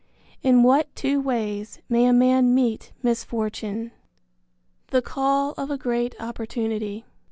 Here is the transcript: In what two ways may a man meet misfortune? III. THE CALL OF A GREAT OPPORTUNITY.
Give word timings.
In 0.41 0.63
what 0.63 0.87
two 0.95 1.21
ways 1.21 1.79
may 1.87 2.05
a 2.05 2.11
man 2.11 2.55
meet 2.55 2.91
misfortune? 3.03 3.91
III. 3.91 3.91
THE 4.87 5.01
CALL 5.03 5.51
OF 5.59 5.69
A 5.69 5.77
GREAT 5.77 6.15
OPPORTUNITY. 6.19 7.05